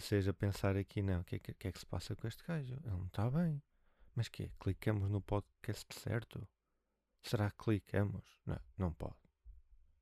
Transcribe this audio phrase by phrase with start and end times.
[0.00, 2.28] vocês a pensar aqui, não, o que, é que, que é que se passa com
[2.28, 2.74] este gajo?
[2.74, 3.62] Ele não está bem.
[4.14, 6.46] Mas que Clicamos no podcast certo?
[7.22, 8.22] Será que clicamos?
[8.44, 9.16] Não, não pode.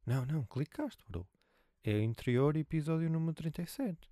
[0.04, 1.28] Não, não, clicaste, bro.
[1.84, 4.10] É interior episódio número 37.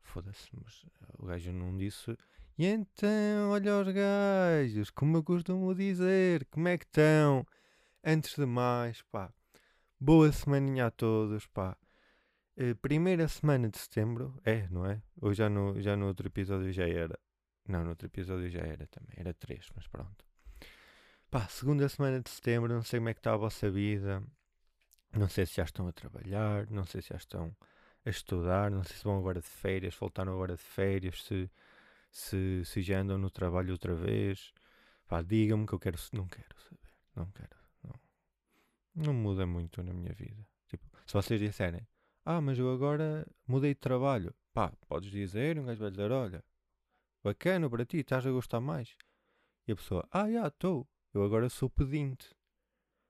[0.00, 0.86] Foda-se, mas
[1.18, 2.16] o gajo não disse.
[2.56, 7.46] E então, olha os gajos, como eu costumo dizer, como é que estão?
[8.02, 9.32] Antes de mais, pá,
[10.00, 11.76] boa semaninha a todos, pá.
[12.56, 15.02] Uh, primeira semana de setembro, é, não é?
[15.20, 17.18] Ou já no, já no outro episódio já era?
[17.66, 20.24] Não, no outro episódio já era também, era 3, mas pronto.
[21.30, 24.22] Pá, segunda semana de setembro, não sei como é que está a vossa vida,
[25.16, 27.56] não sei se já estão a trabalhar, não sei se já estão
[28.04, 31.50] a estudar, não sei se vão agora de férias, voltaram agora de férias, se,
[32.10, 34.52] se, se já andam no trabalho outra vez.
[35.06, 38.00] Pá, digam-me que eu quero, não quero saber, não quero, não,
[38.94, 40.46] não muda muito na minha vida.
[40.68, 41.86] Tipo, se vocês disserem,
[42.24, 44.34] ah, mas eu agora mudei de trabalho.
[44.52, 46.44] Pá, podes dizer, um gajo vai dizer, olha,
[47.22, 48.96] bacana para ti, estás a gostar mais.
[49.66, 52.34] E a pessoa, ah, já, estou, eu agora sou pedinte.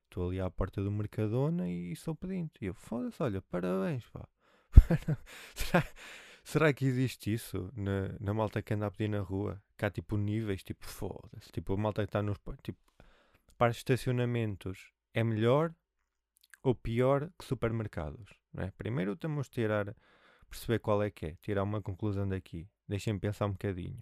[0.05, 2.53] Estou ali à porta do Mercadona e sou pedinte.
[2.61, 4.29] E eu, foda-se, olha, parabéns, pá.
[5.55, 5.87] será,
[6.45, 9.63] será que existe isso na, na malta que anda a pedir na rua?
[9.81, 11.51] Há tipo níveis, tipo, foda-se.
[11.51, 12.39] Tipo, a malta que está nos.
[12.63, 12.79] Tipo,
[13.59, 15.75] para estacionamentos é melhor
[16.63, 18.42] ou pior que supermercados?
[18.53, 18.71] Não é?
[18.73, 19.95] Primeiro temos de tirar,
[20.49, 22.69] perceber qual é que é, tirar uma conclusão daqui.
[22.87, 24.01] Deixem-me pensar um bocadinho.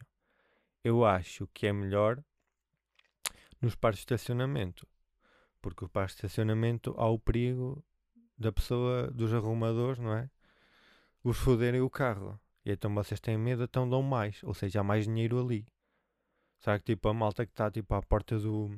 [0.82, 2.22] Eu acho que é melhor
[3.60, 4.86] nos pares de estacionamento.
[5.60, 7.84] Porque o par de estacionamento há o perigo
[8.36, 10.30] da pessoa, dos arrumadores, não é?
[11.22, 12.40] Os foderem o carro.
[12.64, 14.42] E então vocês têm medo, então dão mais.
[14.42, 15.66] Ou seja, há mais dinheiro ali.
[16.58, 18.70] Sabe que tipo a malta que está tipo à porta do,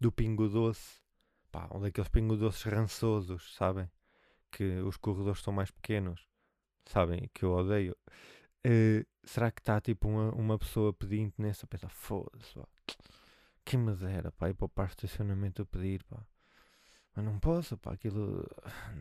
[0.00, 1.00] do Pingo Doce,
[1.50, 3.90] pá, um daqueles Pingo Doces rançosos, sabem?
[4.56, 6.24] Que os corredores são mais pequenos,
[6.86, 7.28] sabem?
[7.34, 7.96] Que eu odeio.
[8.64, 11.66] Uh, será que está tipo uma, uma pessoa pedinte nessa?
[11.66, 12.54] Pensa, foda-se,
[13.64, 16.24] quem me dera, pá, ir para o parque de estacionamento a pedir, pá.
[17.16, 18.46] Mas não posso, pá, aquilo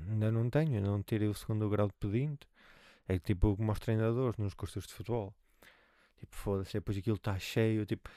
[0.10, 2.48] ainda não tenho, ainda não tirei o segundo grau de pedinte.
[3.08, 5.36] É tipo como aos treinadores nos cursos de futebol.
[6.18, 8.10] Tipo, foda-se, depois aquilo está cheio, tipo...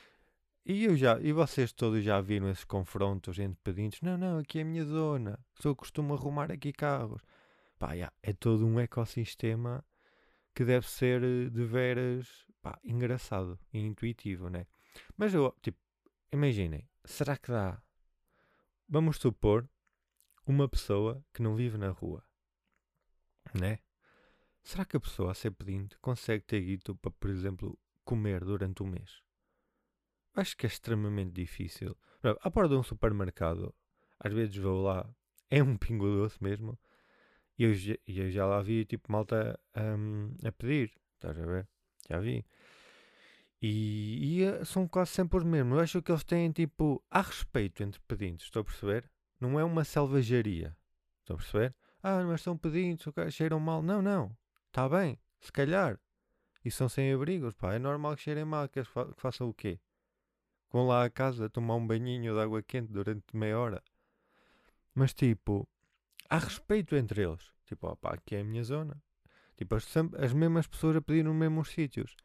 [0.67, 4.03] E eu já, e vocês todos já viram esses confrontos entre pedintes?
[4.03, 5.39] Não, não, aqui é a minha zona.
[5.61, 7.23] Só costumo arrumar aqui carros.
[7.79, 9.85] Pá, yeah, é todo um ecossistema
[10.55, 14.67] que deve ser eh, de veras, pá, engraçado e intuitivo, né?
[15.17, 15.79] Mas eu, tipo,
[16.33, 17.81] Imaginem, será que dá?
[18.89, 19.69] Vamos supor
[20.45, 22.23] uma pessoa que não vive na rua,
[23.55, 23.79] né?
[24.63, 28.83] Será que a pessoa a ser pedinte consegue ter guito para, por exemplo, comer durante
[28.83, 29.23] um mês?
[30.37, 31.97] Acho que é extremamente difícil.
[32.43, 33.75] À porta de um supermercado,
[34.21, 35.09] às vezes vou lá,
[35.51, 36.79] é um pingo doce mesmo,
[37.59, 37.73] e eu,
[38.07, 41.69] eu já lá vi tipo malta um, a pedir, estás a ver?
[42.09, 42.45] Já vi.
[43.63, 45.77] E, e, eh, são quase sempre os mesmos.
[45.77, 47.03] Eu acho que eles têm tipo.
[47.11, 49.11] Há respeito entre pedintes, estou a perceber?
[49.41, 50.77] Não é uma selvageria.
[51.21, 51.75] Estou a perceber?
[52.03, 53.83] Ah, mas são pedintes, cheiram mal.
[53.83, 54.37] Não, não.
[54.67, 55.99] Está bem, se calhar.
[56.65, 57.75] E são sem abrigos, pá.
[57.75, 58.69] É normal que cheirem mal.
[58.69, 59.81] Que, fa que façam o quê?
[60.71, 63.83] Vão lá a casa tomar um banhinho de água quente durante meia hora.
[64.95, 65.69] Mas tipo,
[66.29, 67.53] há respeito entre eles.
[67.67, 69.01] Tipo, ó, pá, aqui é a minha zona.
[69.57, 69.87] Tipo, as,
[70.19, 72.17] as mesmas pessoas a pedir nos mesmos sítios.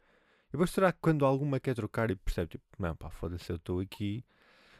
[0.49, 3.55] E depois será que quando alguma quer trocar e percebe, tipo, não, pá, foda-se, eu
[3.55, 4.23] estou aqui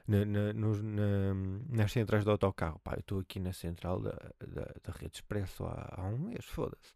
[0.08, 1.34] na, na, na,
[1.70, 5.64] nas centrais do autocarro, pá, eu estou aqui na central da, da, da Rede Expresso
[5.64, 6.94] há, há um mês, foda-se.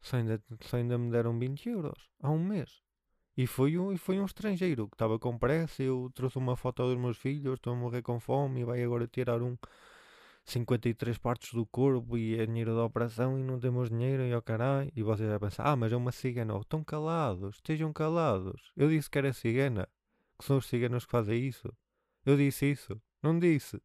[0.00, 2.82] Só ainda, só ainda me deram 20 euros, há um mês.
[3.36, 6.98] E foi um, foi um estrangeiro que estava com pressa, eu trouxe uma foto dos
[6.98, 9.56] meus filhos, estou a morrer com fome e vai agora tirar um
[10.44, 14.42] 53 partes do corpo e é dinheiro da operação e não temos dinheiro e ao
[14.42, 14.90] caralho.
[14.94, 16.54] E vocês vão pensar, ah, mas é uma cigana.
[16.54, 18.72] Oh, estão calados, estejam calados.
[18.76, 19.88] Eu disse que era cigana,
[20.38, 21.72] que são os ciganos que fazem isso.
[22.26, 23.80] Eu disse isso, não disse.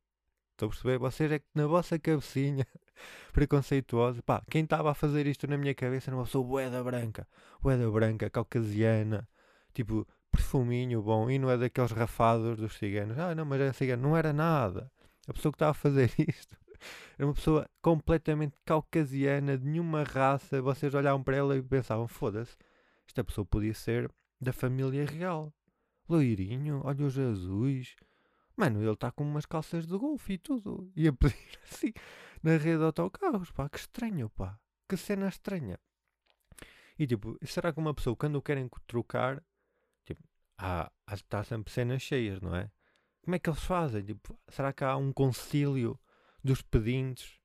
[0.51, 0.97] Estou a perceber?
[0.97, 2.65] Vocês é que na vossa cabecinha
[3.31, 7.27] preconceituosa, pá, quem estava a fazer isto na minha cabeça era uma pessoa boeda branca,
[7.61, 9.27] boeda branca, caucasiana,
[9.77, 13.17] tipo, perfuminho bom, e não é daqueles rafados dos ciganos.
[13.19, 14.91] Ah, não, mas é cigano, não era nada.
[15.27, 16.57] A pessoa que estava a fazer isto
[17.17, 20.61] era uma pessoa completamente caucasiana, de nenhuma raça.
[20.61, 22.55] Vocês olhavam para ela e pensavam: foda-se,
[23.07, 25.53] esta pessoa podia ser da família real.
[26.09, 27.95] Loirinho, olhos azuis.
[28.55, 30.91] Mano, ele está com umas calças de golfe e tudo.
[30.95, 31.93] E a pedir assim
[32.41, 34.59] na rede de autocarros, pá, que estranho, pá.
[34.89, 35.79] Que cena estranha.
[36.97, 39.43] E tipo, será que uma pessoa, quando o querem trocar,
[40.57, 42.69] há, há, está sempre cenas cheias, não é?
[43.23, 44.03] Como é que eles fazem?
[44.03, 45.99] Tipo, será que há um concílio
[46.43, 47.39] dos pedintes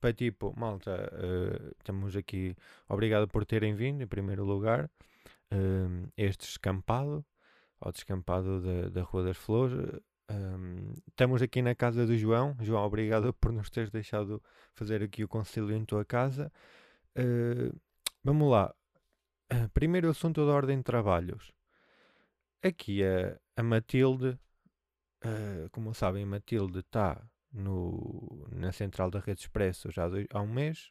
[0.00, 2.56] Para tipo, malta, uh, estamos aqui,
[2.88, 4.90] obrigado por terem vindo, em primeiro lugar,
[5.52, 7.24] uh, este descampado,
[7.80, 10.00] ao descampado da, da Rua das Flores.
[10.30, 12.56] Um, estamos aqui na casa do João.
[12.60, 14.42] João, obrigado por nos teres deixado
[14.74, 16.52] fazer aqui o concílio em tua casa.
[17.16, 17.74] Uh,
[18.24, 18.74] vamos lá.
[19.52, 21.55] Uh, primeiro assunto da ordem de trabalhos.
[22.62, 24.38] Aqui a, a Matilde,
[25.24, 27.22] uh, como sabem, Matilde está
[27.52, 30.90] na central da Rede Expresso já há um mês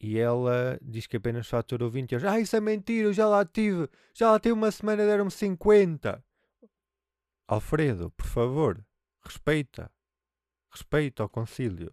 [0.00, 2.28] e ela diz que apenas faturou 20 euros.
[2.28, 6.24] Ah, isso é mentira, eu já lá tive, já lá tive uma semana, deram-me 50.
[7.48, 8.86] Alfredo, por favor,
[9.24, 9.90] respeita,
[10.70, 11.92] respeita ao concílio.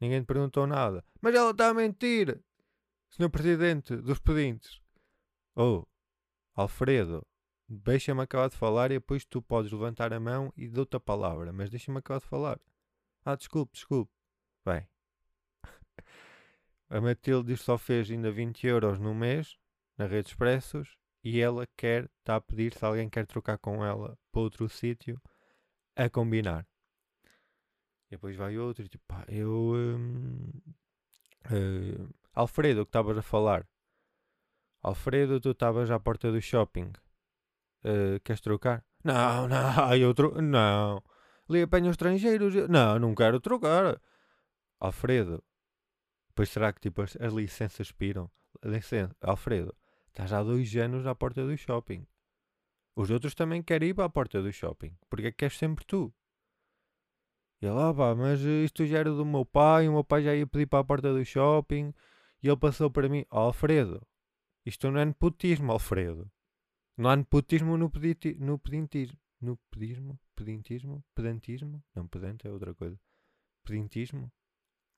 [0.00, 1.04] Ninguém te perguntou nada.
[1.20, 2.40] Mas ela está a mentir,
[3.10, 4.80] senhor presidente dos pedintes.
[5.56, 5.84] Oh,
[6.54, 7.26] Alfredo,
[7.70, 11.52] deixa-me acabar de falar e depois tu podes levantar a mão e dou-te a palavra,
[11.52, 12.58] mas deixa-me acabar de falar.
[13.24, 14.12] Ah, desculpe, desculpe.
[14.64, 14.88] Bem,
[16.90, 19.56] a Matilde só fez ainda 20 euros no mês
[19.96, 24.18] na Rede Expressos e ela quer, está a pedir se alguém quer trocar com ela
[24.32, 25.20] para outro sítio
[25.94, 26.66] a combinar.
[28.08, 29.74] E depois vai outro, tipo, pá, eu.
[29.74, 30.50] Hum,
[31.46, 33.64] uh, Alfredo, que estavas a falar.
[34.82, 36.92] Alfredo, tu estavas à porta do shopping.
[37.84, 38.84] Uh, queres trocar?
[39.02, 40.40] Não, não, eu tro...
[40.40, 41.02] não.
[41.48, 42.54] Ali apanho estrangeiros.
[42.68, 44.00] Não, não quero trocar.
[44.78, 45.42] Alfredo.
[46.34, 48.30] Pois será que tipo as, as licenças expiram?
[48.64, 49.74] Licença, Alfredo,
[50.08, 52.06] estás há dois anos à porta do shopping.
[52.94, 54.96] Os outros também querem ir a porta do shopping.
[55.08, 56.12] Porque é que queres sempre tu?
[57.62, 60.46] E ele, ah mas isto já era do meu pai, o meu pai já ia
[60.46, 61.92] pedir para a porta do shopping
[62.42, 64.00] e ele passou para mim, oh, Alfredo,
[64.64, 66.30] isto não é nepotismo, Alfredo.
[67.00, 69.18] Não há nepotismo no, pediti, no pedintismo.
[69.40, 70.20] No pedismo?
[70.36, 71.02] Pedintismo?
[71.14, 71.82] Pedantismo?
[71.94, 73.00] Não, pedante é outra coisa.
[73.64, 74.30] Pedintismo?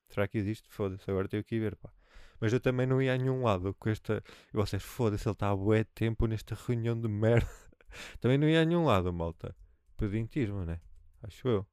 [0.09, 0.69] Será que existe?
[0.69, 1.93] Foda-se, agora tenho que ir ver, pá.
[2.41, 4.21] Mas eu também não ia a nenhum lado com esta.
[4.53, 7.49] E vocês, foda-se, ele está a bué tempo nesta reunião de merda.
[8.21, 9.55] também não ia a nenhum lado, malta.
[9.97, 10.81] Pedintismo, né?
[11.23, 11.67] Acho eu.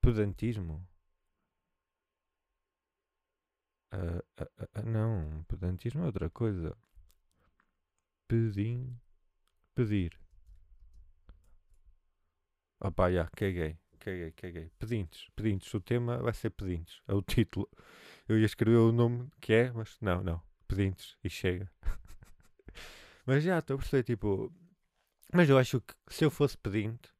[0.00, 0.88] Pedantismo?
[3.92, 6.74] Uh, uh, uh, não, pedantismo é outra coisa
[8.28, 8.98] pedim,
[9.74, 10.18] pedir.
[12.80, 14.70] Opá, já, caguei, caguei, caguei.
[14.78, 15.72] Pedintes, pedintes.
[15.74, 17.00] O tema vai ser pedintes.
[17.08, 17.68] É o título.
[18.28, 20.42] Eu ia escrever o nome que é, mas não, não.
[20.68, 21.70] Pedintes e chega.
[23.26, 24.52] mas já, estou a perceber, tipo.
[25.32, 27.10] Mas eu acho que se eu fosse pedinte,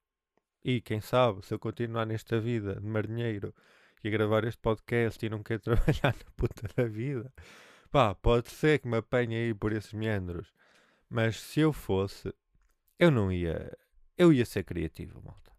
[0.65, 3.55] e quem sabe, se eu continuar nesta vida de marinheiro
[4.03, 7.33] e gravar este podcast e não quero trabalhar na puta da vida,
[7.91, 10.53] pá, pode ser que me apanhe aí por esses meandros.
[11.09, 12.35] Mas se eu fosse,
[12.99, 13.77] eu não ia.
[14.17, 15.53] Eu ia ser criativo, malta.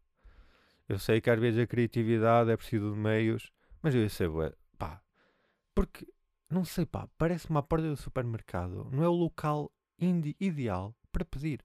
[0.89, 3.51] Eu sei que às vezes a criatividade é preciso de meios,
[3.81, 4.29] mas eu ia ser.
[4.77, 5.01] Pá.
[5.75, 6.07] Porque,
[6.49, 8.89] não sei, pá, parece-me porta do supermercado.
[8.91, 9.71] Não é o local
[10.39, 11.63] ideal para pedir.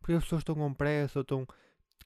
[0.00, 1.46] Porque as pessoas estão com pressa ou estão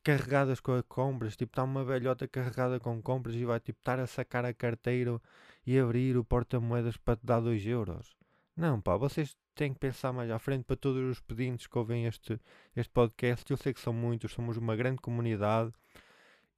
[0.02, 1.36] carregadas com as compras.
[1.36, 5.20] Tipo, está uma velhota carregada com compras e vai tipo estar a sacar a carteira
[5.66, 8.16] e abrir o porta-moedas para te dar 2 euros.
[8.60, 12.04] Não, pá, vocês têm que pensar mais à frente para todos os pedintes que ouvem
[12.04, 12.38] este,
[12.76, 13.50] este podcast.
[13.50, 15.72] Eu sei que são muitos, somos uma grande comunidade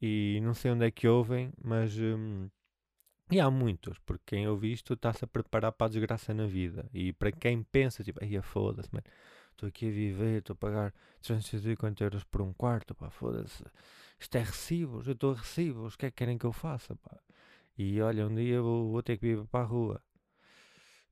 [0.00, 1.96] e não sei onde é que ouvem, mas.
[1.96, 2.50] Hum,
[3.30, 6.90] e há muitos, porque quem ouve isto está-se a preparar para a desgraça na vida.
[6.92, 8.90] E para quem pensa, tipo, aí foda-se,
[9.52, 13.64] estou aqui a viver, estou a pagar 350 euros por um quarto, pá, foda-se.
[14.18, 16.96] Isto é recibos, eu estou a recibos, o que é que querem que eu faça,
[16.96, 17.16] pá?
[17.78, 20.02] E olha, um dia vou, vou ter que ir para a rua.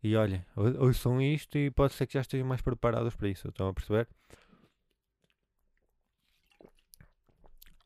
[0.02, 3.49] E olhem, ouçam isto e pode ser que já estejam mais preparados para isso.
[3.49, 4.09] Estão a perceber?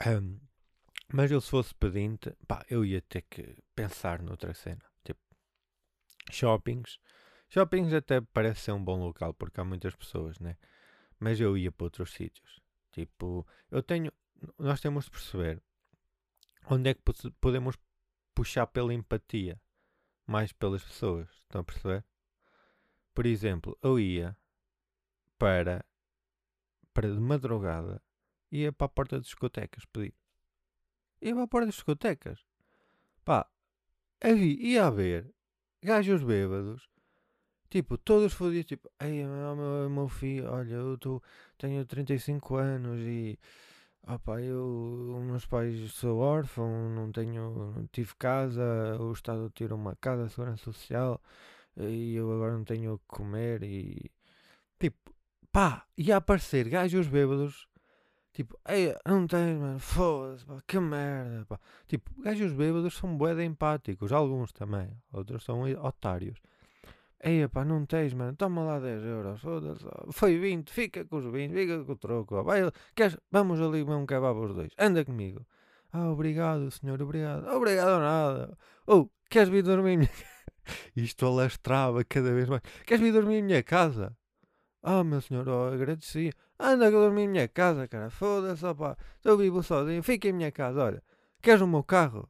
[0.07, 0.39] Um,
[1.13, 4.83] mas eu se fosse pedinte, pá, eu ia ter que pensar noutra cena.
[5.05, 5.21] Tipo,
[6.31, 6.99] shoppings.
[7.49, 10.57] Shoppings até parece ser um bom local porque há muitas pessoas, né?
[11.19, 12.61] Mas eu ia para outros sítios.
[12.93, 14.13] Tipo, eu tenho.
[14.59, 15.63] Nós temos de perceber
[16.71, 17.03] onde é que
[17.41, 17.77] podemos
[18.35, 19.61] puxar pela empatia
[20.27, 21.29] mais pelas pessoas.
[21.43, 22.05] Estão a perceber?
[23.15, 24.37] Por exemplo, eu ia
[25.39, 25.85] para,
[26.93, 28.03] para de madrugada,
[28.51, 30.15] ia para a porta das discotecas pedir.
[31.21, 32.45] Ia para a porta das discotecas.
[33.25, 33.49] Pá,
[34.21, 35.33] havia, ia haver
[35.83, 36.89] gajos bêbados,
[37.71, 41.23] tipo, todos fodidos, tipo, ei, meu, meu, meu filho, olha, eu tô,
[41.59, 43.39] tenho 35 anos e
[44.07, 48.63] Opa, eu, os meus pais sou órfão, não tenho, não tive casa,
[49.01, 51.21] o Estado tirou uma casa, segurança social,
[51.77, 54.11] e eu agora não tenho o que comer e
[54.79, 55.15] tipo,
[55.53, 57.69] pá, ia aparecer gajos bêbados
[58.35, 61.61] Tipo, ei, não tens, mano, foda-se, pá, que merda, pá.
[61.87, 66.41] Tipo, gajos bêbados são bué empáticos, alguns também, outros são otários.
[67.27, 69.41] Ei, pá, não tens, mano, toma lá 10 euros,
[70.13, 73.95] foi 20, fica com os 20, fica com o troco, vai, queres, vamos ali ver
[73.95, 75.41] um kebab os dois, anda comigo.
[75.91, 78.59] Ah, obrigado, senhor, obrigado, obrigado nada.
[78.87, 80.11] Ou, oh, queres vir dormir minha
[80.97, 82.63] Isto alastrava cada vez mais.
[82.87, 84.17] Queres vir dormir em minha casa?
[84.83, 86.33] Ah, meu senhor, oh, agradecia.
[86.59, 88.11] Anda a dormir em minha casa, cara.
[88.11, 88.97] Foda-se, opá.
[89.25, 90.03] Eu vivo sozinho.
[90.03, 91.03] Fica em minha casa, olha.
[91.41, 92.29] Queres o meu carro?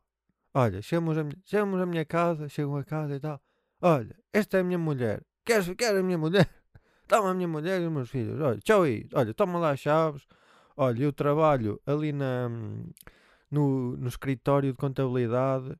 [0.52, 3.40] Olha, chegamos a, chegamos a minha casa, chegam a casa e tal.
[3.80, 5.22] Olha, esta é a minha mulher.
[5.44, 6.48] Queres, queres a minha mulher?
[7.06, 8.40] Toma a minha mulher e os meus filhos.
[8.40, 9.06] Olha, tchau aí.
[9.12, 10.26] Olha, toma lá as chaves.
[10.76, 12.48] Olha, eu trabalho ali na,
[13.50, 15.76] no, no escritório de contabilidade.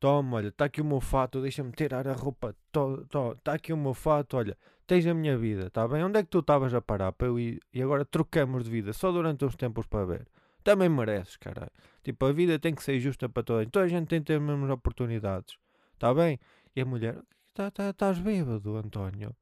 [0.00, 3.04] Toma, olha, está aqui o meu fato, deixa-me tirar a roupa toda.
[3.38, 6.04] Está aqui o meu fato, olha, tens a minha vida, está bem?
[6.04, 7.60] Onde é que tu estavas a parar para eu ir?
[7.72, 10.28] E agora trocamos de vida, só durante uns tempos para ver.
[10.62, 11.70] Também mereces, caralho.
[12.02, 13.70] Tipo, a vida tem que ser justa para todos.
[13.70, 15.56] Toda a gente tem que ter as mesmas oportunidades.
[15.94, 16.38] Está bem?
[16.76, 19.36] E a mulher, estás tá, tá, bêbado, António.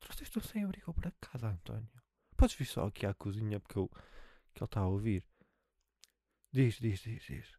[0.00, 2.02] Trouxeste o sem abrigo para casa, António.
[2.36, 5.24] Podes vir só aqui à cozinha porque eu, que ele está a ouvir.
[6.52, 7.58] Diz, diz, diz, diz.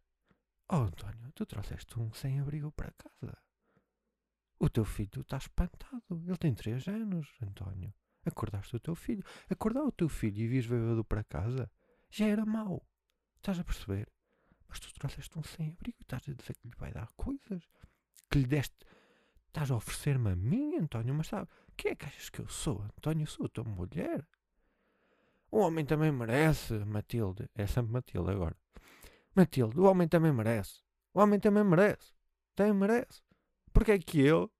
[0.69, 3.37] Oh, António, tu trouxeste um sem-abrigo para casa.
[4.57, 6.23] O teu filho está espantado.
[6.25, 7.93] Ele tem três anos, António.
[8.25, 9.23] Acordaste o teu filho.
[9.47, 11.69] Acordar o teu filho e vires bêbado para casa
[12.09, 12.83] já era mau.
[13.35, 14.11] Estás a perceber?
[14.67, 17.63] Mas tu trouxeste um sem-abrigo e estás a dizer que lhe vai dar coisas.
[18.35, 18.75] Que lhe deste.
[19.47, 22.81] Estás a oferecer-me a mim, António, mas sabe, quem é que achas que eu sou,
[22.81, 23.25] António?
[23.25, 24.27] Sou a tua mulher.
[25.49, 27.49] O homem também merece, Matilde.
[27.55, 28.57] É sempre Matilde agora.
[29.33, 30.81] Matilde, o homem também merece.
[31.13, 32.11] O homem também merece.
[32.55, 33.23] Também merece.
[33.71, 34.51] Porque é que eu.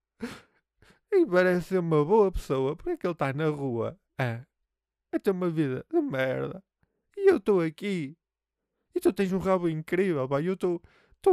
[1.12, 2.74] E parece ser uma boa pessoa.
[2.74, 4.00] Porque é que ele está na rua?
[4.18, 4.46] Ah,
[5.12, 6.64] a ter uma vida de merda.
[7.14, 8.16] E eu estou aqui.
[8.94, 10.40] E tu tens um rabo incrível, pá.
[10.40, 10.80] Eu estou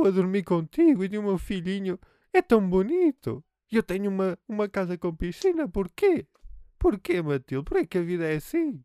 [0.06, 1.06] a dormir contigo.
[1.06, 1.98] E o meu filhinho
[2.34, 3.44] é tão bonito.
[3.72, 5.68] Eu tenho uma, uma casa com piscina.
[5.68, 6.28] Porquê?
[6.78, 7.64] Porquê, Matilde?
[7.64, 8.84] Porquê que a vida é assim?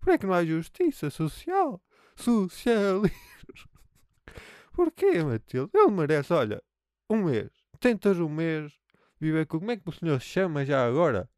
[0.00, 1.82] Porquê que não há justiça social?
[2.16, 3.10] Socialismo.
[4.72, 5.70] Porquê, Matilde?
[5.74, 6.62] Ele merece, olha,
[7.10, 7.50] um mês.
[7.80, 8.72] Tentas um mês
[9.20, 9.58] viver com.
[9.58, 11.28] Como é que o senhor se chama já agora?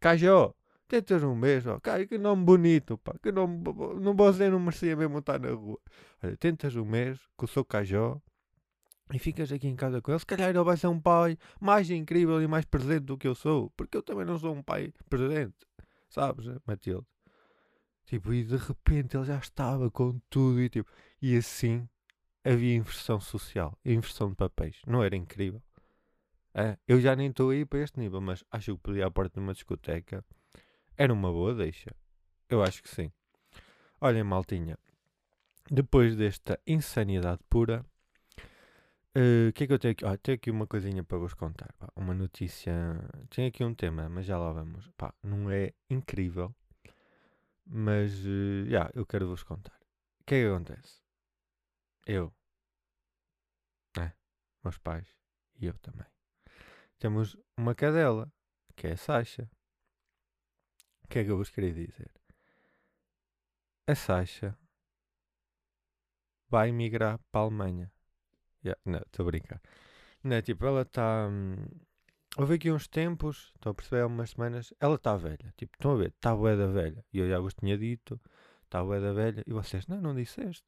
[0.00, 0.54] Cajó.
[0.88, 1.80] Tentas um mês, ó.
[1.80, 3.14] Cara, que nome bonito, pá.
[3.22, 3.62] Que nome.
[4.00, 5.80] Não você não merecia mesmo estar na rua.
[6.22, 8.20] Olha, tentas um mês com o seu Cajó
[9.12, 10.18] e ficas aqui em casa com ele.
[10.18, 13.34] Se calhar ele vai ser um pai mais incrível e mais presente do que eu
[13.34, 13.70] sou.
[13.76, 15.66] Porque eu também não sou um pai presente.
[16.08, 17.06] Sabes, Matilde?
[18.06, 20.90] Tipo, e de repente ele já estava com tudo e tipo.
[21.20, 21.88] E assim
[22.44, 24.80] havia inversão social, inversão de papéis.
[24.86, 25.62] Não era incrível?
[26.54, 29.40] É, eu já nem estou aí para este nível, mas acho que podia à porta
[29.40, 30.24] de uma discoteca
[30.96, 31.94] era uma boa deixa.
[32.48, 33.10] Eu acho que sim.
[34.00, 34.78] Olhem, maltinha,
[35.70, 37.91] depois desta insanidade pura, eh,
[39.14, 40.04] o uh, que é que eu tenho aqui?
[40.04, 41.72] Oh, tenho aqui uma coisinha para vos contar.
[41.78, 41.88] Pá.
[41.96, 42.72] Uma notícia.
[43.30, 44.88] Tenho aqui um tema, mas já lá vamos.
[44.96, 46.54] Pá, não é incrível,
[47.66, 49.78] mas uh, yeah, eu quero vos contar.
[50.20, 51.02] O que é que acontece?
[52.06, 52.34] eu,
[53.96, 54.14] né?
[54.62, 55.06] meus pais
[55.56, 56.06] e eu também.
[56.98, 58.32] Temos uma cadela,
[58.76, 59.50] que é a Sasha.
[61.04, 62.10] O que é que eu vos queria dizer?
[63.86, 64.56] A Sasha
[66.48, 67.92] vai migrar para a Alemanha.
[68.64, 69.60] Yeah, não, estou a brincar.
[70.22, 71.28] Não, tipo, ela está.
[71.30, 71.56] Hum,
[72.36, 75.52] houve aqui uns tempos, estou a perceber, há umas semanas, ela está velha.
[75.56, 77.04] Tipo, estão a ver, está bué da velha.
[77.12, 78.20] E eu já vos tinha dito,
[78.64, 79.42] está bué da velha.
[79.46, 80.64] E vocês, não, não disseste.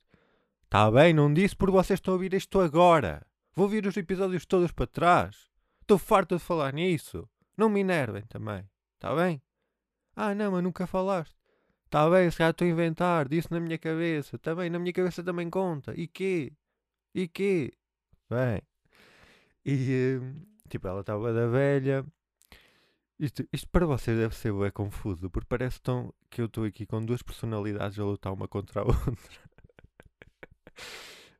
[0.64, 3.24] Está bem, não disse porque vocês estão a ouvir isto agora.
[3.54, 5.48] Vou ouvir os episódios todos para trás.
[5.80, 7.28] Estou farto de falar nisso.
[7.56, 8.68] Não me enervem também.
[8.94, 9.40] Está bem?
[10.16, 11.36] Ah, não, mas nunca falaste.
[11.84, 13.28] Está bem, se já estou a inventar.
[13.28, 14.34] Disse na minha cabeça.
[14.34, 15.94] Está bem, na minha cabeça também conta.
[15.94, 16.52] E quê?
[17.14, 17.72] E quê?
[18.34, 18.60] Bem.
[19.64, 22.04] E, hum, tipo, ela estava da velha.
[23.18, 26.84] Isto, isto para vocês deve ser é confuso, porque parece tão que eu estou aqui
[26.84, 29.16] com duas personalidades a lutar uma contra a outra.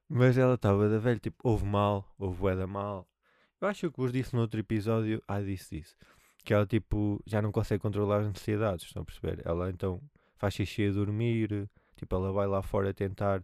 [0.09, 3.09] Mas ela estava da velha, tipo, houve mal, houve da mal.
[3.61, 5.97] Eu acho que vos disse no outro episódio, ah, disse isso.
[6.45, 9.43] Que ela, tipo, já não consegue controlar as necessidades, estão a perceber?
[9.45, 10.01] Ela então
[10.37, 13.43] faz xixi a dormir, tipo, ela vai lá fora tentar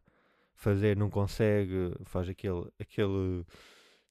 [0.60, 3.44] fazer, não consegue, faz aquele, aquele,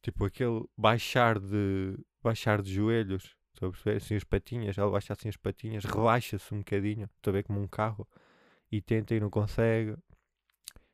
[0.02, 3.98] tipo, aquele baixar de, baixar de joelhos, estão a perceber?
[3.98, 7.62] Assim, as patinhas, ela baixa assim as patinhas, rebaixa-se um bocadinho, estou a ver como
[7.62, 8.08] um carro,
[8.72, 9.96] e tenta e não consegue.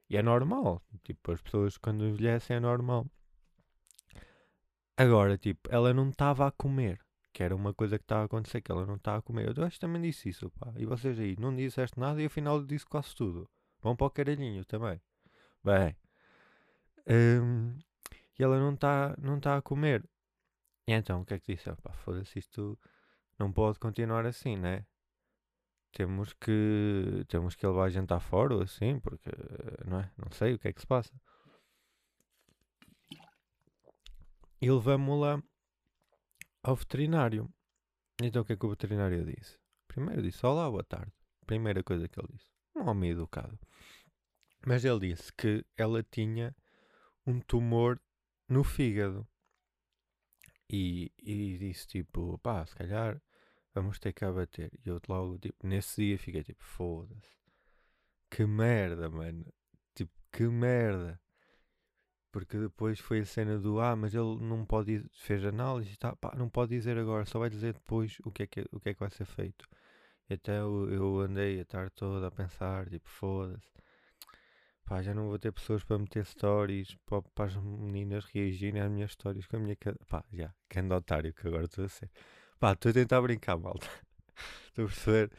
[0.10, 0.82] E é normal.
[1.04, 3.08] Tipo, as pessoas quando envelhecem é normal.
[4.98, 7.00] Agora, tipo, ela não estava a comer.
[7.34, 9.58] que era uma coisa que estava a acontecer, que ela não estava a comer.
[9.58, 10.74] Eu acho que também disse isso, pá.
[10.78, 13.50] E vocês aí, não disseste nada e afinal disse quase tudo.
[13.82, 15.02] Vão para o caralhinho também.
[15.66, 15.96] Bem.
[17.08, 17.76] Um,
[18.38, 20.08] e ela não está não tá a comer.
[20.88, 21.74] E então, o que é que disse?
[21.82, 22.78] Pá, foda-se, isto
[23.40, 24.86] não pode continuar assim, né?
[25.92, 29.32] Temos que, temos que levar a jantar fora ou assim, porque,
[29.88, 30.12] não é?
[30.18, 31.12] Não sei o que é que se passa.
[34.62, 35.42] E levamos-la
[36.62, 37.52] ao veterinário.
[38.22, 39.58] Então o que é que o veterinário disse?
[39.88, 41.12] Primeiro disse, olá, boa tarde.
[41.48, 42.52] Primeira coisa que ele disse.
[42.76, 43.58] Um homem educado.
[44.66, 46.56] Mas ele disse que ela tinha
[47.26, 48.02] um tumor
[48.50, 49.28] no fígado.
[50.68, 53.22] E, e disse tipo, pá, se calhar
[53.76, 54.72] vamos ter que abater.
[54.84, 57.38] E eu logo, tipo, nesse dia fiquei tipo, foda-se.
[58.30, 59.46] Que merda, mano.
[59.94, 61.22] Tipo, que merda.
[62.32, 66.36] Porque depois foi a cena do, ah, mas ele não pode, fez análise, tá, pá,
[66.36, 68.94] não pode dizer agora, só vai dizer depois o que é que, o que, é
[68.94, 69.66] que vai ser feito.
[70.30, 73.72] E eu, eu andei a tarde toda a pensar, tipo, foda-se
[74.86, 78.92] Pá, já não vou ter pessoas para meter stories para, para as meninas reagirem às
[78.92, 79.76] minhas stories com a minha.
[80.08, 82.10] Pá, já, que ando otário que agora estou a ser.
[82.60, 83.88] Pá, estou a tentar brincar, malta.
[84.68, 85.32] Estou a perceber.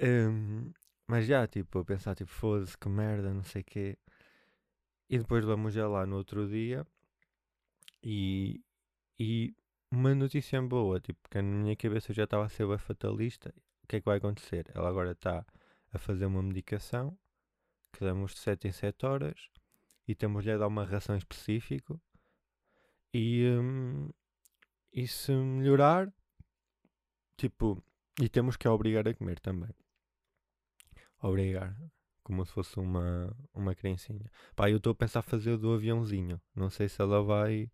[0.00, 0.72] Um,
[1.08, 3.98] mas já, tipo, a pensar, tipo, foda-se, que merda, não sei o quê.
[5.10, 6.86] E depois vamos já lá no outro dia
[8.02, 8.60] e,
[9.18, 9.54] e
[9.90, 13.52] uma notícia boa, tipo, que na minha cabeça eu já estava a ser bem fatalista.
[13.84, 14.70] O que é que vai acontecer?
[14.74, 15.44] Ela agora está
[15.92, 17.16] a fazer uma medicação
[17.96, 19.48] que damos de 7 em 7 horas
[20.06, 21.98] e temos-lhe a dar uma ração específica
[23.12, 24.10] e, um,
[24.92, 26.12] e se melhorar,
[27.36, 27.82] tipo,
[28.20, 29.70] e temos que a obrigar a comer também.
[31.22, 31.74] Obrigar,
[32.22, 34.30] como se fosse uma, uma criancinha.
[34.54, 36.40] Pá, eu estou a pensar fazer do aviãozinho.
[36.54, 37.70] Não sei se ela vai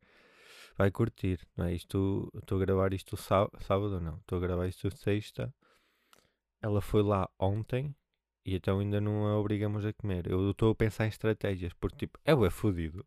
[0.77, 1.75] vai curtir, não é?
[1.75, 5.53] Isto, estou a gravar isto sábado, não, estou a gravar isto sexta.
[6.63, 7.95] Ela foi lá ontem
[8.45, 10.27] e então ainda não a obrigamos a comer.
[10.29, 13.05] Eu estou a pensar em estratégias, porque tipo, é o é fodido.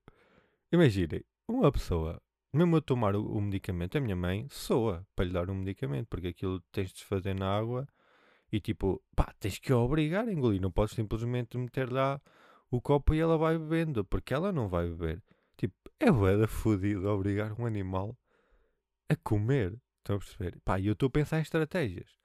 [0.71, 2.21] Imaginem, uma pessoa,
[2.53, 6.07] mesmo a tomar o, o, medicamento, a minha mãe soa para lhe dar um medicamento,
[6.07, 7.87] porque aquilo tens de fazer na água
[8.51, 10.61] e tipo, pá, tens que a obrigar a engolir.
[10.61, 12.21] Não podes simplesmente meter lá
[12.71, 15.21] o copo e ela vai bebendo, porque ela não vai beber.
[15.57, 18.17] Tipo, é o fodido obrigar um animal
[19.09, 19.77] a comer.
[19.99, 20.59] Estão a perceber?
[20.63, 22.17] Pá, eu estou a pensar em estratégias.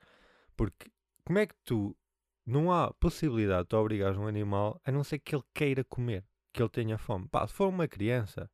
[0.57, 0.91] Porque
[1.25, 1.97] como é que tu
[2.51, 6.25] não há possibilidade de tu obrigares um animal a não ser que ele queira comer,
[6.53, 7.29] que ele tenha fome.
[7.29, 8.51] Pá, se for uma criança,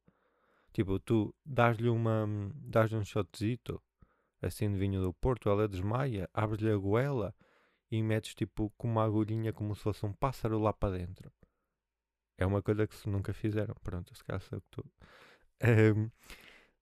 [0.73, 2.27] tipo, tu dás-lhe uma.
[2.55, 3.83] dás-lhe um shotzito
[4.43, 7.35] assim de vinho do Porto, ela desmaia, abres-lhe a goela
[7.91, 11.33] e metes tipo com uma agulhinha como se fosse um pássaro lá para dentro.
[12.39, 13.75] É uma coisa que se nunca fizeram.
[13.83, 14.85] Pronto, se calhar sei que tu.
[15.65, 16.11] Um,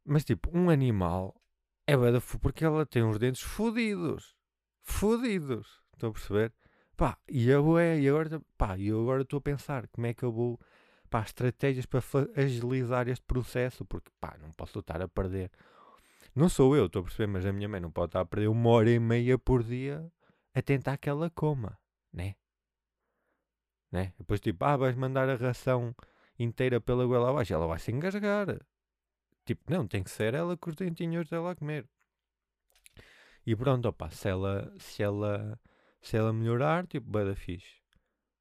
[0.05, 1.41] mas tipo, um animal
[1.87, 4.35] é bada porque ela tem uns dentes fodidos.
[4.83, 5.81] Fodidos.
[5.93, 6.53] Estão a perceber?
[6.97, 10.23] Pá, e eu é, e agora, pá, eu agora estou a pensar como é que
[10.23, 10.61] eu vou,
[11.11, 12.01] pá, estratégias para
[12.37, 15.51] agilizar este processo, porque, pá, não posso estar a perder.
[16.35, 18.49] Não sou eu, estou a perceber, mas a minha mãe não pode estar a perder
[18.49, 20.11] uma hora e meia por dia
[20.55, 21.79] a tentar que ela coma,
[22.13, 22.37] né?
[23.91, 24.13] Né?
[24.19, 25.95] Depois, tipo, ah, vais mandar a ração
[26.39, 28.59] inteira pela goela abaixo, ela vai se engasgar.
[29.45, 31.89] Tipo, não, tem que ser ela com os dentinhos dela a comer.
[33.47, 35.59] E pronto, opa, se ela, se ela
[36.05, 37.81] se ela melhorar, tipo, bada fixe.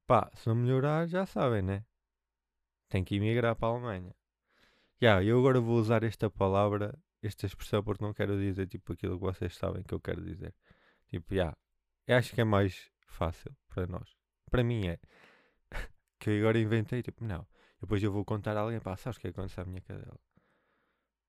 [0.06, 1.86] Pá, se não melhorar, já sabem, né?
[2.90, 4.14] Tem que emigrar para a Alemanha.
[5.02, 8.94] Já, yeah, eu agora vou usar esta palavra, esta expressão, porque não quero dizer, tipo,
[8.94, 10.54] aquilo que vocês sabem que eu quero dizer.
[11.10, 11.36] Tipo, já.
[11.36, 11.58] Yeah,
[12.08, 14.14] eu acho que é mais fácil para nós.
[14.52, 15.00] Para mim é.
[16.20, 17.48] que eu agora inventei, tipo, não.
[17.80, 20.20] Depois eu vou contar a alguém, pá, sabes o que aconteceu à minha cadela?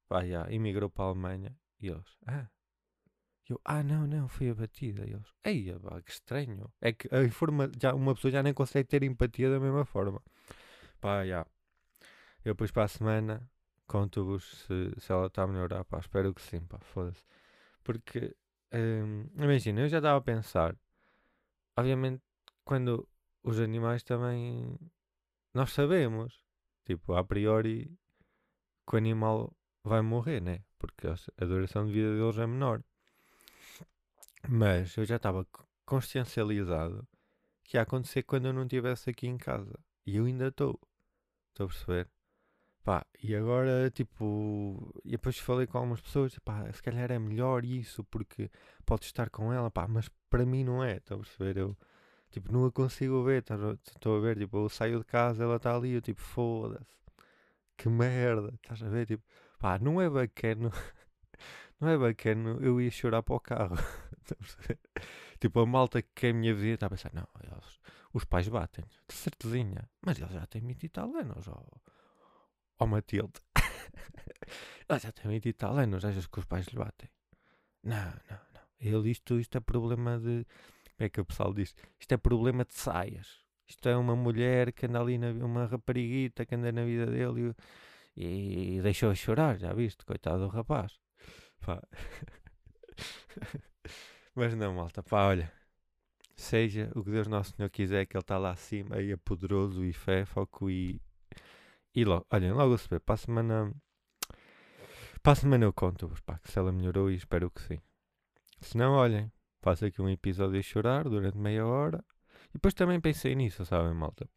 [0.09, 1.57] Pá, já, yeah, imigrou para a Alemanha.
[1.81, 2.49] E eles, ah,
[3.48, 5.04] eu, ah, não, não, foi abatida.
[5.07, 6.72] E eles, ei, que estranho.
[6.80, 10.22] É que a informa, já, uma pessoa já nem consegue ter empatia da mesma forma.
[11.00, 11.46] Pá, já.
[12.44, 13.50] Eu depois para a semana
[13.87, 17.24] conto-vos se, se ela está a melhorar, pá, espero que sim, pá, foda-se.
[17.83, 18.35] Porque,
[18.72, 20.76] hum, imagina, eu já estava a pensar,
[21.76, 22.22] obviamente,
[22.64, 23.07] quando
[23.42, 24.78] os animais também,
[25.52, 26.42] nós sabemos,
[26.85, 27.90] tipo, a priori,
[28.88, 30.64] que o animal vai morrer, né?
[30.78, 32.83] Porque a duração de vida deles é menor.
[34.48, 35.46] Mas eu já estava
[35.87, 37.07] consciencializado
[37.62, 39.78] que ia acontecer quando eu não estivesse aqui em casa.
[40.07, 40.78] E eu ainda estou.
[41.50, 42.11] Estou a perceber?
[42.85, 47.64] Pá, e agora, tipo, e depois falei com algumas pessoas, pá, se calhar é melhor
[47.64, 48.50] isso, porque
[48.85, 51.57] podes estar com ela, pá, mas para mim não é, estou a perceber?
[51.57, 51.76] Eu,
[52.30, 53.42] tipo, não a consigo ver,
[53.87, 56.94] estou a ver, tipo, eu saio de casa, ela está ali, eu, tipo, foda-se,
[57.76, 59.07] que merda, estás a ver?
[59.07, 59.24] Tipo,
[59.59, 60.70] pá, não é bacana
[61.80, 63.76] não é bacana, eu ia chorar para o carro.
[65.40, 67.80] tipo, a malta que quer a minha vida está a pensar, não, eles,
[68.12, 71.62] os pais batem, de certezinha, mas ele já tem 20 e tal anos, ó,
[72.78, 73.40] ó Matilde.
[74.88, 77.08] ele já tem 20 e tal anos, achas que os pais lhe batem?
[77.82, 77.96] Não,
[78.30, 78.62] não, não.
[78.80, 80.46] Ele, isto, isto é problema de,
[80.96, 81.74] como é que o pessoal diz?
[81.98, 83.44] Isto é problema de saias.
[83.66, 87.54] Isto é uma mulher que anda ali, na, uma rapariguita que anda na vida dele
[88.16, 90.04] e, e deixou-a chorar, já viste?
[90.04, 90.98] Coitado do rapaz.
[91.64, 91.83] Pá.
[94.35, 95.53] Mas não, malta, pá, olha.
[96.37, 99.85] Seja o que Deus Nosso Senhor quiser, que Ele está lá acima, aí é poderoso
[99.85, 101.00] e fé, foco e.
[101.94, 103.72] E logo, olhem, logo se vê, para a semana.
[105.22, 107.81] Para a semana eu conto-vos, pá, que se ela melhorou e espero que sim.
[108.61, 112.05] Se não, olhem, faço aqui um episódio a chorar durante meia hora.
[112.50, 114.29] E depois também pensei nisso, sabem, malta?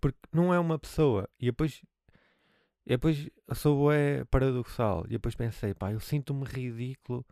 [0.00, 1.28] Porque não é uma pessoa.
[1.38, 1.82] E depois
[2.88, 5.04] e depois sou é paradoxal.
[5.04, 7.22] E depois pensei, pá, eu sinto-me ridículo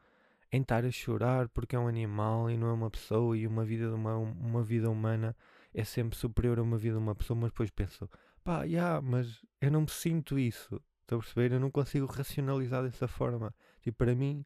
[0.52, 3.64] em estar a chorar porque é um animal e não é uma pessoa e uma
[3.64, 5.34] vida, uma, uma vida humana
[5.72, 8.06] é sempre superior a uma vida de uma pessoa, mas depois penso,
[8.44, 10.78] pá, yeah, mas eu não me sinto isso.
[11.00, 11.52] Estão a perceber?
[11.52, 13.54] Eu não consigo racionalizar dessa forma.
[13.80, 14.44] Tipo, para mim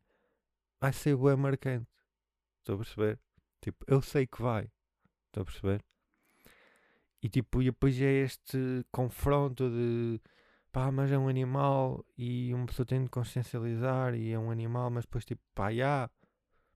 [0.81, 1.88] vai ser bem marcante.
[2.61, 3.18] Estou a perceber?
[3.61, 4.70] Tipo, eu sei que vai.
[5.27, 5.85] Estou a perceber?
[7.20, 10.20] E tipo, e depois é este confronto de
[10.72, 14.90] pá, mas é um animal e uma pessoa tem de consciencializar e é um animal,
[14.90, 16.11] mas depois tipo, pá, já,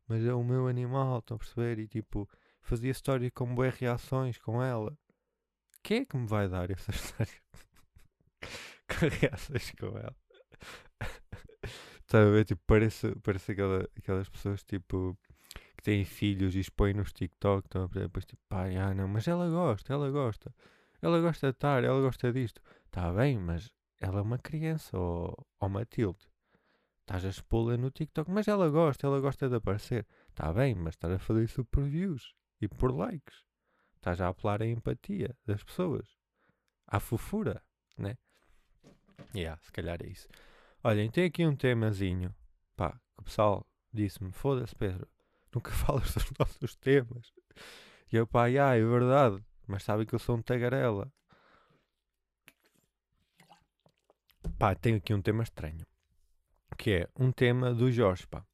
[0.09, 1.79] mas é o meu animal, estão a perceber?
[1.79, 2.29] E tipo,
[2.61, 4.97] fazia história com boas reações com ela.
[5.83, 7.43] Quem é que me vai dar essa história?
[8.89, 10.17] com reações com ela.
[12.03, 12.45] Está a ver?
[12.45, 15.17] Tipo, parece, parece aquela, aquelas pessoas tipo
[15.77, 18.03] que têm filhos e expõem nos TikTok, estão a ver?
[18.03, 20.55] Depois tipo, pá, ah, não, mas ela gosta, ela gosta.
[21.01, 22.61] Ela gosta de estar, ela gosta disto.
[22.87, 26.27] Está bem, mas ela é uma criança, ou, ou Matilde.
[27.01, 30.07] Estás a expô-la no TikTok, mas ela gosta, ela gosta de aparecer.
[30.31, 33.45] Está bem, mas estás a fazer isso por views e por likes.
[33.97, 36.09] Estás a apelar a empatia das pessoas.
[36.87, 37.63] À fofura,
[37.99, 38.17] né?
[39.35, 40.29] Yeah, se calhar é isso.
[40.83, 42.35] Olhem, tem aqui um temazinho.
[42.77, 45.07] Pá, que o pessoal disse-me, foda-se Pedro,
[45.55, 47.33] nunca falas dos nossos temas.
[48.13, 51.13] E eu, pá, yeah, é verdade, mas sabem que eu sou um tagarela.
[54.59, 55.85] Pá, tenho aqui um tema estranho.
[56.79, 58.45] Que é um tema do Jorge, pá.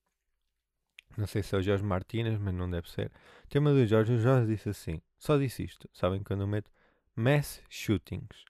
[1.17, 3.13] Não sei se é o Jorge Martínez, mas não deve ser.
[3.49, 5.03] Tema do Jorge, o Jorge disse assim.
[5.19, 5.89] Só disse isto.
[5.93, 6.71] Sabem quando eu meto
[7.15, 8.45] mass shootings.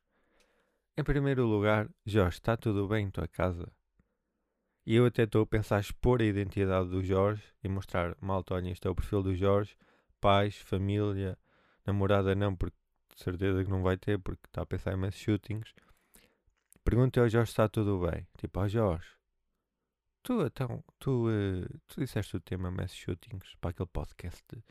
[0.97, 3.73] Em primeiro lugar, Jorge, está tudo bem em tua casa?
[4.87, 8.71] E eu até estou a pensar expor a identidade do Jorge e mostrar, malta, olha,
[8.71, 9.77] este é o perfil do Jorge,
[10.21, 11.39] pais, família,
[11.87, 12.77] namorada não, porque
[13.15, 15.75] de certeza que não vai ter, porque está a pensar em mass shootings.
[16.85, 18.27] Perguntei ao Jorge se está tudo bem.
[18.39, 19.09] Tipo, ó oh Jorge,
[20.23, 24.63] tu, então, tu, uh, tu disseste o tema mass shootings para aquele podcast de,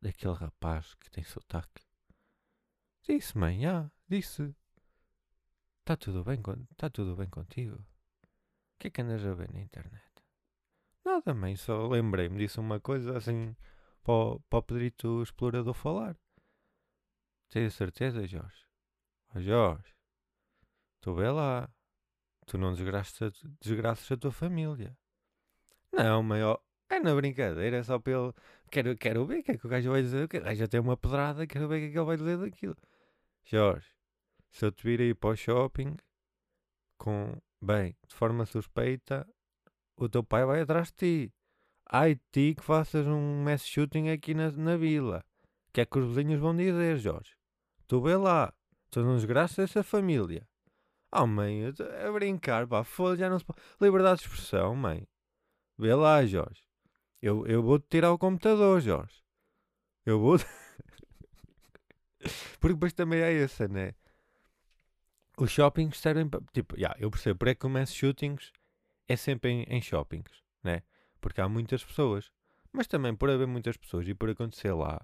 [0.00, 1.82] daquele rapaz que tem sotaque?
[3.06, 4.54] Disse, mãe, já, disse.
[5.80, 6.40] Está tudo bem,
[6.72, 7.76] está tudo bem contigo?
[7.76, 10.02] O que é que andas a ver na internet?
[11.04, 13.54] Nada, mãe, só lembrei-me disso uma coisa assim
[14.02, 16.16] para, para o Pedrito Explorador falar.
[17.50, 18.66] Tens certeza, Jorge?
[19.34, 19.94] Oh, Jorge,
[21.04, 21.68] Tu vê lá.
[22.46, 24.96] Tu não desgraças, desgraças a tua família.
[25.92, 26.58] Não, maior.
[26.88, 28.34] É na brincadeira, é só pelo.
[28.70, 30.24] Quero, quero ver o que é que o gajo vai dizer.
[30.24, 32.76] O gajo tem uma pedrada, quero ver o que é que ele vai dizer daquilo.
[33.44, 33.86] Jorge,
[34.50, 35.94] se eu te vir aí para o shopping
[36.96, 37.36] com.
[37.60, 39.28] Bem, de forma suspeita,
[39.98, 40.94] o teu pai vai atrás de
[41.28, 41.34] ti.
[41.84, 45.22] Ai, ti que faças um mass shooting aqui na, na vila.
[45.68, 47.36] O que é que os vizinhos vão dizer, Jorge?
[47.86, 48.54] Tu vê lá.
[48.90, 50.48] Tu não desgraças essa família.
[51.16, 53.60] Oh, mãe, a brincar, pá, foda já não se pode.
[53.80, 55.06] Liberdade de expressão, mãe.
[55.78, 56.64] Vê lá, Jorge.
[57.22, 59.22] Eu, eu vou-te tirar o computador, Jorge.
[60.04, 60.38] Eu vou.
[62.58, 63.94] Porque depois também é essa, né?
[65.38, 66.40] Os shoppings servem para.
[66.52, 68.50] Tipo, yeah, eu percebo, por é que começo shootings
[69.06, 70.82] é sempre em, em shoppings, né?
[71.20, 72.32] Porque há muitas pessoas.
[72.72, 75.00] Mas também por haver muitas pessoas e por acontecer lá,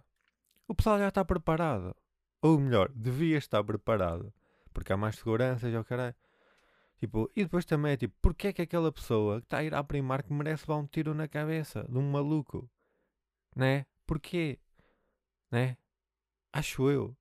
[0.67, 1.95] o pessoal já está preparado.
[2.43, 4.35] Ou melhor, devia estar preparado
[4.73, 6.15] porque há mais segurança, já o caralho.
[6.99, 9.75] Tipo, e depois também é tipo, porque é que aquela pessoa que está a ir
[9.75, 12.71] à Primark merece levar um tiro na cabeça de um maluco?
[13.57, 13.87] Né?
[14.07, 14.59] Porquê?
[15.51, 15.77] Né?
[16.53, 17.17] Acho eu.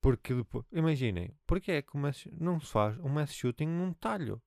[0.00, 1.92] Porque depois, imaginem, porque é que
[2.32, 4.42] não se faz um mass shooting num talho?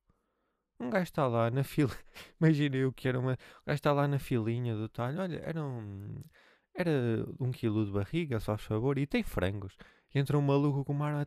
[0.80, 1.91] Um gajo está lá na fila,
[2.41, 3.34] imaginem o que era uma.
[3.34, 6.24] Um gajo está lá na filinha do talho, olha, era um.
[6.76, 6.91] Era
[7.39, 9.78] um quilo de barriga, só faz favor, e tem frangos.
[10.13, 11.26] E entra um maluco com uma arma.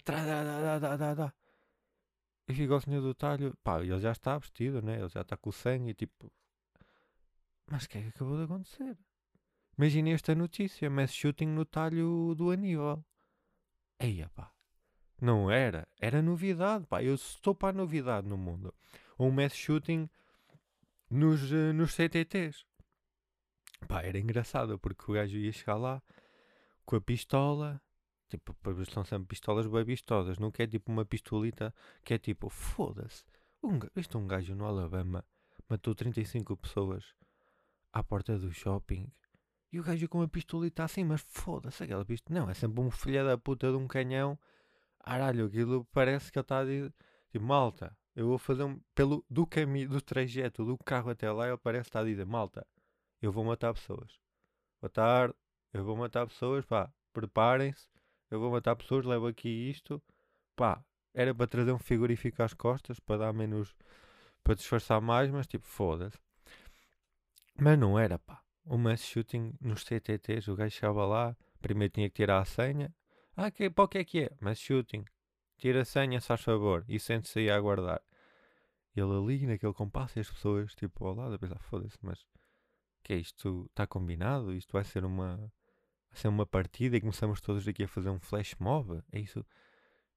[2.48, 5.00] E fica o senhor do talho, pá, ele já está vestido, né?
[5.00, 6.30] Ele já está com o sangue tipo.
[7.68, 8.96] Mas o que é que acabou de acontecer?
[9.76, 13.04] Imaginem esta notícia: mass shooting no talho do Aníbal.
[13.98, 14.52] Eia pá.
[15.20, 15.88] Não era.
[15.98, 17.02] Era novidade, pá.
[17.02, 18.72] Eu estou para a novidade no mundo.
[19.18, 20.08] Um mass shooting
[21.10, 22.64] nos, uh, nos CTTs.
[23.88, 26.02] Pá, era engraçado porque o gajo ia chegar lá
[26.84, 27.82] com a pistola.
[28.28, 28.54] Tipo,
[28.90, 30.38] são sempre pistolas bem vistosas.
[30.38, 33.24] Não quer tipo uma pistolita que é tipo, foda-se.
[33.62, 35.24] Um, este é um gajo no Alabama
[35.68, 37.04] matou 35 pessoas
[37.92, 39.10] à porta do shopping.
[39.72, 42.40] E o gajo com uma pistolita assim, mas foda-se aquela pistola.
[42.40, 44.38] Não, é sempre um filho da puta de um canhão.
[45.00, 46.94] Aralho, aquilo parece que ele está a dizer,
[47.30, 51.48] tipo, malta, eu vou fazer um, pelo, do caminho, do trajeto do carro até lá,
[51.48, 52.66] ele parece estar a dizer, malta,
[53.20, 54.18] eu vou matar pessoas.
[54.80, 55.34] Boa tarde,
[55.72, 57.88] eu vou matar pessoas, pá, preparem-se,
[58.30, 60.02] eu vou matar pessoas, levo aqui isto,
[60.54, 60.82] pá,
[61.14, 63.74] era para trazer um frigorífico às costas, para dar menos,
[64.42, 66.18] para disfarçar mais, mas tipo, foda-se.
[67.58, 68.42] Mas não era, pá.
[68.64, 72.94] O mass shooting nos CTTs, o gajo chegava lá, primeiro tinha que tirar a senha.
[73.36, 74.30] Ah, que, para o que é que é?
[74.40, 75.04] Mass shooting.
[75.56, 78.02] Tira a senha, se faz favor, e sente-se aí a aguardar.
[78.94, 82.26] Ele ali, naquele compasso, e as pessoas, tipo, ao lado, a pensar, foda-se, mas
[83.06, 83.66] que é isto?
[83.70, 84.52] Está combinado?
[84.52, 85.52] Isto vai ser uma
[86.18, 89.02] ser uma partida e começamos todos aqui a fazer um flash mob?
[89.12, 89.44] É isso?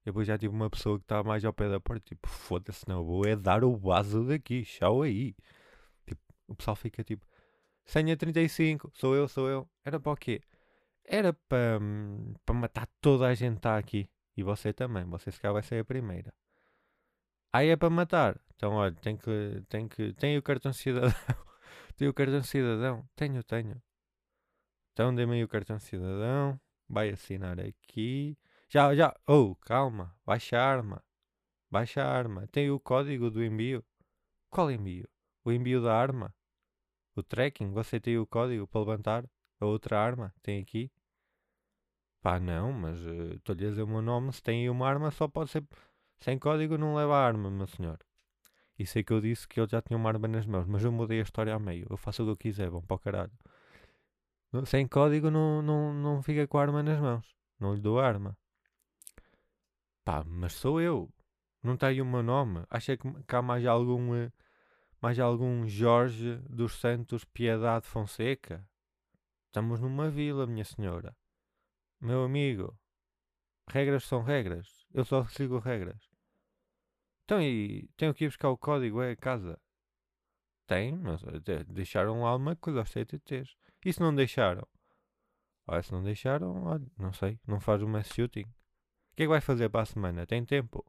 [0.05, 3.03] Depois já tive uma pessoa que está mais ao pé da porta, tipo, foda-se, não
[3.03, 5.35] vou é dar o vaso daqui, tchau aí.
[6.07, 7.25] Tipo, o pessoal fica tipo,
[7.85, 9.69] senha 35, sou eu, sou eu.
[9.85, 10.41] Era para o quê?
[11.05, 14.09] Era para hum, para matar toda a gente que está aqui.
[14.37, 16.33] E você também, você se calhar vai ser a primeira.
[17.51, 18.39] Aí é para matar.
[18.55, 21.09] Então, olha, tem que, tem que, tem o cartão cidadão.
[21.97, 23.07] tem o cartão cidadão.
[23.15, 23.81] Tenho, tenho.
[24.93, 26.59] Então, dê-me aí o cartão cidadão.
[26.87, 28.37] Vai assinar aqui.
[28.69, 29.15] Já, já.
[29.27, 30.15] Oh, calma.
[30.25, 31.03] Baixa a arma.
[31.69, 32.47] Baixa a arma.
[32.47, 33.83] Tem o código do envio.
[34.49, 35.07] Qual envio?
[35.45, 36.33] O envio da arma?
[37.15, 37.71] O tracking?
[37.71, 39.25] Você tem o código para levantar
[39.59, 40.33] a outra arma?
[40.41, 40.91] Tem aqui?
[42.21, 44.33] Pá, não, mas eh, estou-lhe uh, a dizer o meu nome.
[44.33, 45.63] Se tem uma arma, só pode ser.
[46.19, 47.99] Sem código não leva a arma, meu senhor.
[48.77, 50.91] E sei que eu disse que ele já tinha uma arma nas mãos, mas eu
[50.91, 51.87] mudei a história a meio.
[51.89, 53.31] Eu faço o que eu quiser, vão para o caralho.
[54.65, 57.35] Sem código não, não, não fica com a arma nas mãos.
[57.59, 58.37] Não lhe dou a arma.
[60.03, 61.11] Pá, mas sou eu.
[61.61, 62.63] Não está aí o meu nome.
[62.69, 64.25] Acha que, que há mais algum.
[64.25, 64.31] Uh,
[65.01, 68.67] mais algum Jorge dos Santos Piedade Fonseca?
[69.47, 71.15] Estamos numa vila, minha senhora.
[72.01, 72.77] Meu amigo,
[73.69, 74.85] regras são regras.
[74.93, 76.09] Eu só sigo regras.
[77.23, 79.59] Então, e tenho que ir buscar o código, é a casa.
[80.67, 83.55] Tem, mas eh, deixaram lá uma coisa aos CTTs.
[83.85, 84.67] E se não deixaram?
[85.67, 88.41] Olha, se não deixaram, olha, não sei, não faz o mass shooting.
[88.43, 90.25] O que é que vai fazer para a semana?
[90.25, 90.85] Tem tempo?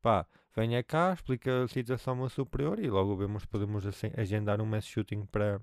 [0.00, 4.66] Pá, venha cá, explica a situação ao superior e logo vemos podemos assim, agendar um
[4.66, 5.60] mass shooting para,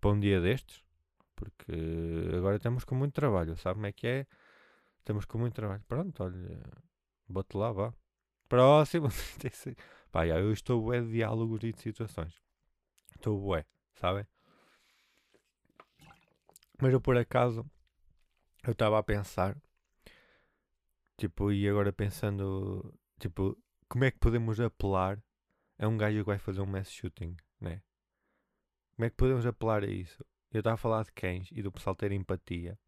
[0.00, 0.82] para um dia destes.
[1.34, 1.72] Porque
[2.36, 4.26] agora estamos com muito trabalho, sabe como é que é?
[4.98, 5.82] Estamos com muito trabalho.
[5.88, 6.60] Pronto, olha,
[7.28, 7.94] bote lá, vá.
[8.48, 9.08] Próximo.
[10.12, 12.34] Pá, já, eu estou bué de diálogos e de situações.
[13.16, 14.26] Estou bué, sabem?
[16.80, 17.68] Mas eu por acaso,
[18.64, 19.60] eu estava a pensar,
[21.16, 23.56] tipo, e agora pensando, tipo,
[23.88, 25.22] como é que podemos apelar
[25.78, 27.82] a um gajo que vai fazer um mass shooting, né?
[28.96, 30.24] Como é que podemos apelar a isso?
[30.50, 32.78] Eu estava a falar de cães e do pessoal ter empatia.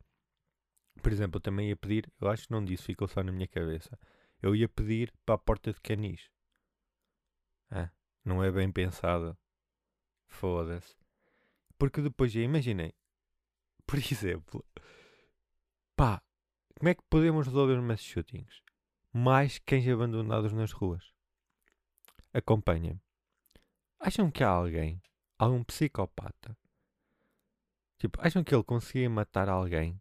[1.02, 3.48] Por exemplo, eu também ia pedir, eu acho que não disse, ficou só na minha
[3.48, 3.98] cabeça
[4.42, 6.28] eu ia pedir para a porta de canis.
[7.70, 7.90] Ah,
[8.24, 9.38] não é bem pensado.
[10.26, 10.96] Foda-se.
[11.78, 12.92] Porque depois, imaginei,
[13.92, 14.64] por exemplo,
[15.94, 16.22] pá,
[16.78, 18.62] como é que podemos resolver mass shootings?
[19.12, 21.12] Mais cães abandonados nas ruas.
[22.32, 23.02] Acompanhem-me.
[24.00, 25.02] Acham que há alguém,
[25.38, 26.56] algum psicopata,
[27.98, 30.00] tipo, acham que ele conseguia matar alguém?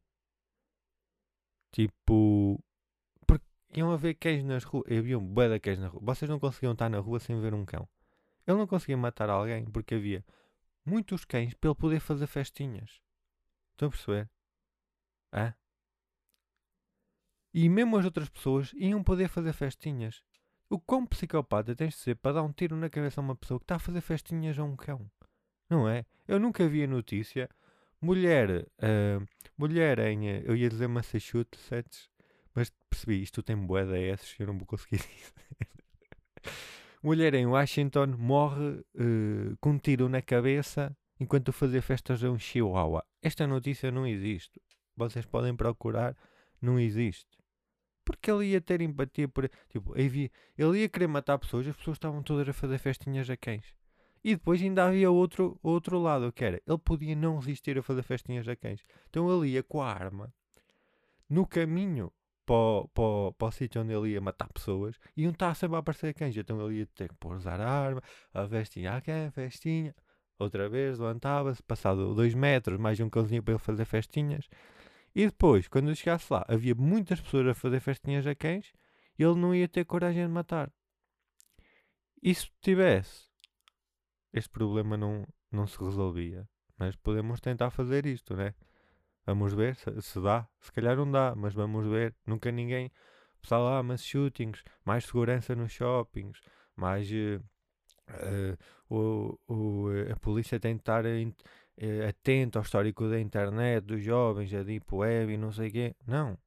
[1.73, 2.63] Tipo,
[3.75, 4.85] iam haver cães nas ruas.
[4.89, 6.01] Havia um bué de cães na rua.
[6.01, 7.89] Vocês não conseguiam estar na rua sem ver um cão.
[8.47, 10.23] Ele não conseguia matar alguém porque havia
[10.85, 13.01] muitos cães para ele poder fazer festinhas.
[13.81, 14.29] Estão a perceber?
[15.33, 15.55] Hã?
[17.51, 20.21] E mesmo as outras pessoas iam poder fazer festinhas.
[20.69, 23.59] O quão psicopata tens de ser para dar um tiro na cabeça a uma pessoa
[23.59, 25.09] que está a fazer festinhas a um cão?
[25.67, 26.05] Não é?
[26.27, 27.49] Eu nunca vi a notícia.
[27.99, 32.07] Mulher, uh, mulher em, uh, eu ia dizer Massachusetts,
[32.53, 35.33] mas percebi, isto tem bué da S, eu não vou conseguir dizer.
[37.01, 42.39] Mulher em Washington morre uh, com um tiro na cabeça enquanto fazia festas a um
[42.39, 43.05] chihuahua.
[43.21, 44.59] Esta notícia não existe.
[44.97, 46.17] Vocês podem procurar,
[46.59, 47.37] não existe.
[48.03, 49.47] Porque ele ia ter empatia por.
[49.69, 53.37] Tipo, havia, ele ia querer matar pessoas, as pessoas estavam todas a fazer festinhas a
[53.37, 53.75] cães.
[54.23, 58.01] E depois ainda havia outro, outro lado, que era, ele podia não resistir a fazer
[58.01, 58.81] festinhas a cães.
[59.09, 60.33] Então ele ia com a arma
[61.29, 62.11] no caminho
[62.45, 65.79] para, o- para, para o sítio onde ele ia matar pessoas e um sempre a
[65.79, 66.35] aparecer cães.
[66.35, 68.01] Então ele ia ter que pousar a arma,
[68.33, 69.95] a festinha, ah, quem festinha.
[70.41, 74.49] Outra vez levantava-se, passado dois metros, mais um cãozinho para ele fazer festinhas.
[75.13, 78.73] E depois, quando eu chegasse lá, havia muitas pessoas a fazer festinhas a cães
[79.19, 80.71] e ele não ia ter coragem de matar.
[82.23, 83.29] E se tivesse,
[84.33, 86.49] este problema não, não se resolvia.
[86.75, 88.55] Mas podemos tentar fazer isto, né?
[89.27, 90.47] Vamos ver se, se dá.
[90.59, 92.15] Se calhar não dá, mas vamos ver.
[92.25, 92.91] Nunca ninguém.
[93.39, 96.41] Pessoal, ah, mas shootings, mais segurança nos shoppings,
[96.75, 97.07] mais.
[97.11, 97.39] eh,
[98.19, 98.57] eh,
[98.89, 104.53] o, o, a polícia tem de estar eh, atento ao histórico da internet, dos jovens,
[104.53, 105.95] a deep web e não sei o quê.
[106.05, 106.37] Não.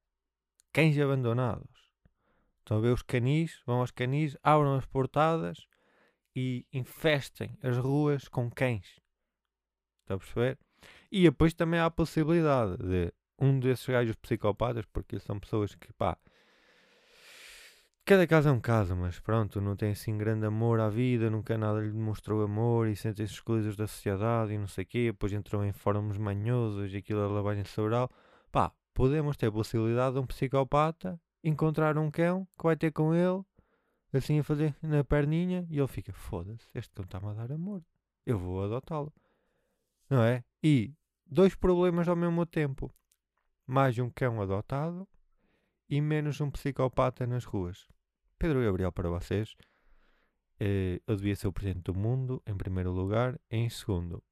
[0.72, 1.92] Cães abandonados.
[2.60, 5.66] Estão a ver os canis, vão aos canis, abram as portadas
[6.34, 9.00] e infestem as ruas com cães.
[10.02, 10.58] Está a perceber?
[11.10, 15.92] E depois também há a possibilidade de um desses gajos psicopatas, porque são pessoas que,
[15.92, 16.18] pá,
[18.04, 21.56] cada caso é um caso, mas pronto, não tem assim grande amor à vida, nunca
[21.56, 25.32] nada lhe demonstrou amor e sentem-se excluídos da sociedade e não sei o quê, depois
[25.32, 28.10] entrou em fóruns manhosos e aquilo é lavagem cerebral.
[28.52, 33.14] Pá, podemos ter a possibilidade de um psicopata encontrar um cão que vai ter com
[33.14, 33.42] ele,
[34.12, 37.82] assim a fazer na perninha, e ele fica, foda-se, este cão está-me a dar amor,
[38.26, 39.12] eu vou adotá-lo.
[40.10, 40.44] Não é?
[40.62, 40.94] E
[41.26, 42.94] dois problemas ao mesmo tempo.
[43.66, 45.08] Mais um cão adotado
[45.88, 47.86] e menos um psicopata nas ruas.
[48.38, 49.54] Pedro Gabriel para vocês.
[50.58, 53.38] Eh, Eu devia ser o presidente do mundo, em primeiro lugar.
[53.50, 54.22] Em segundo,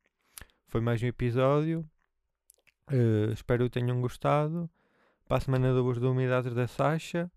[0.66, 1.88] foi mais um episódio.
[2.90, 4.70] Eh, espero que tenham gostado.
[5.26, 7.30] Para a semana dou-vos novidades da Sasha.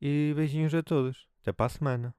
[0.00, 1.28] E beijinhos a todos.
[1.40, 2.14] Até para a semana.